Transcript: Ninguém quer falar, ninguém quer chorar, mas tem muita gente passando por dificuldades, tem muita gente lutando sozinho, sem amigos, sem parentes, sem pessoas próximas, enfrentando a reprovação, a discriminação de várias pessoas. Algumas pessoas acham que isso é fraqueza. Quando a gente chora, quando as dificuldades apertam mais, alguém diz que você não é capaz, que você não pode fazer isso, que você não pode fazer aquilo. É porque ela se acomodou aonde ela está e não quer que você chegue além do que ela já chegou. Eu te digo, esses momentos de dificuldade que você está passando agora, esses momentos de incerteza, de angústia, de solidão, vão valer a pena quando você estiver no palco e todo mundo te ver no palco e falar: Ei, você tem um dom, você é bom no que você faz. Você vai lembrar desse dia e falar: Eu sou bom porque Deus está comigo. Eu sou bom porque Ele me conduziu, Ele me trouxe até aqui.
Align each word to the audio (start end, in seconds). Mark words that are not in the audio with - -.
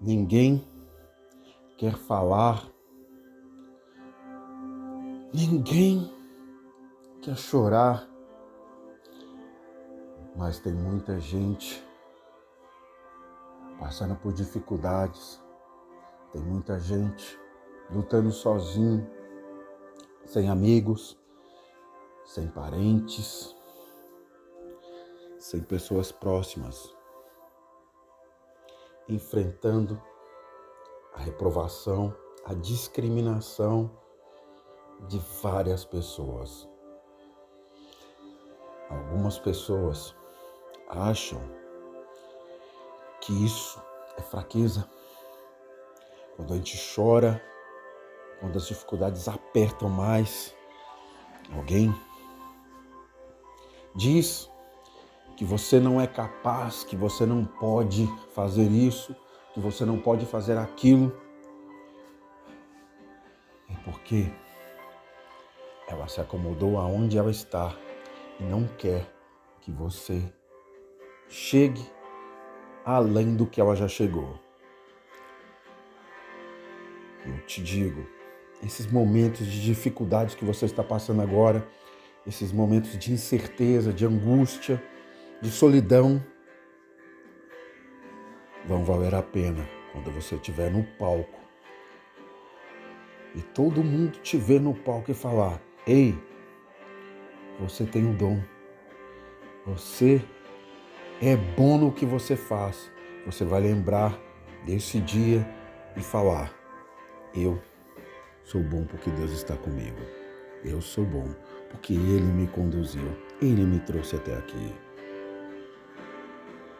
Ninguém 0.00 0.66
quer 1.76 1.94
falar, 1.94 2.66
ninguém 5.30 6.10
quer 7.20 7.36
chorar, 7.36 8.08
mas 10.34 10.58
tem 10.58 10.72
muita 10.72 11.20
gente 11.20 11.86
passando 13.78 14.16
por 14.16 14.32
dificuldades, 14.32 15.38
tem 16.32 16.40
muita 16.40 16.80
gente 16.80 17.38
lutando 17.90 18.32
sozinho, 18.32 19.06
sem 20.24 20.48
amigos, 20.48 21.18
sem 22.24 22.48
parentes, 22.48 23.54
sem 25.38 25.60
pessoas 25.60 26.10
próximas, 26.10 26.94
enfrentando 29.10 30.00
a 31.14 31.20
reprovação, 31.20 32.14
a 32.44 32.54
discriminação 32.54 33.90
de 35.08 35.18
várias 35.42 35.84
pessoas. 35.84 36.68
Algumas 38.88 39.38
pessoas 39.38 40.14
acham 40.88 41.40
que 43.20 43.32
isso 43.44 43.80
é 44.16 44.22
fraqueza. 44.22 44.88
Quando 46.36 46.54
a 46.54 46.56
gente 46.56 46.78
chora, 46.94 47.42
quando 48.40 48.56
as 48.56 48.66
dificuldades 48.66 49.28
apertam 49.28 49.88
mais, 49.88 50.54
alguém 51.54 51.94
diz 53.94 54.49
que 55.40 55.44
você 55.46 55.80
não 55.80 55.98
é 55.98 56.06
capaz, 56.06 56.84
que 56.84 56.94
você 56.94 57.24
não 57.24 57.46
pode 57.46 58.06
fazer 58.34 58.70
isso, 58.70 59.16
que 59.54 59.58
você 59.58 59.86
não 59.86 59.98
pode 59.98 60.26
fazer 60.26 60.58
aquilo. 60.58 61.18
É 63.70 63.74
porque 63.82 64.30
ela 65.88 66.06
se 66.08 66.20
acomodou 66.20 66.76
aonde 66.76 67.16
ela 67.16 67.30
está 67.30 67.74
e 68.38 68.42
não 68.42 68.66
quer 68.76 69.10
que 69.62 69.70
você 69.70 70.22
chegue 71.26 71.90
além 72.84 73.34
do 73.34 73.46
que 73.46 73.62
ela 73.62 73.74
já 73.74 73.88
chegou. 73.88 74.38
Eu 77.24 77.38
te 77.46 77.62
digo, 77.62 78.06
esses 78.62 78.92
momentos 78.92 79.46
de 79.46 79.62
dificuldade 79.64 80.36
que 80.36 80.44
você 80.44 80.66
está 80.66 80.84
passando 80.84 81.22
agora, 81.22 81.66
esses 82.26 82.52
momentos 82.52 82.98
de 82.98 83.10
incerteza, 83.10 83.90
de 83.90 84.04
angústia, 84.04 84.89
de 85.40 85.50
solidão, 85.50 86.22
vão 88.66 88.84
valer 88.84 89.14
a 89.14 89.22
pena 89.22 89.66
quando 89.92 90.10
você 90.10 90.34
estiver 90.34 90.70
no 90.70 90.84
palco 90.98 91.40
e 93.34 93.42
todo 93.42 93.82
mundo 93.82 94.18
te 94.18 94.36
ver 94.36 94.60
no 94.60 94.74
palco 94.74 95.10
e 95.10 95.14
falar: 95.14 95.60
Ei, 95.86 96.18
você 97.58 97.84
tem 97.84 98.04
um 98.04 98.14
dom, 98.14 98.42
você 99.66 100.22
é 101.22 101.36
bom 101.36 101.78
no 101.78 101.92
que 101.92 102.04
você 102.04 102.36
faz. 102.36 102.90
Você 103.26 103.44
vai 103.44 103.60
lembrar 103.60 104.18
desse 104.64 104.98
dia 105.00 105.46
e 105.96 106.00
falar: 106.00 106.52
Eu 107.34 107.60
sou 108.42 108.62
bom 108.62 108.84
porque 108.84 109.10
Deus 109.10 109.30
está 109.30 109.56
comigo. 109.56 110.00
Eu 110.64 110.80
sou 110.80 111.04
bom 111.04 111.34
porque 111.70 111.94
Ele 111.94 112.32
me 112.32 112.46
conduziu, 112.48 113.16
Ele 113.40 113.64
me 113.64 113.78
trouxe 113.80 114.16
até 114.16 114.36
aqui. 114.36 114.74